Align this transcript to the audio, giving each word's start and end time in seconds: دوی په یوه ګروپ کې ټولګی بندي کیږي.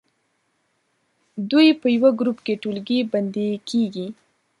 دوی 1.49 1.67
په 1.81 1.87
یوه 1.95 2.09
ګروپ 2.19 2.37
کې 2.45 2.53
ټولګی 2.61 2.99
بندي 3.11 3.49
کیږي. 3.69 4.07